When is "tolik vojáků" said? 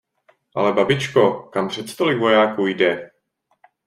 1.95-2.67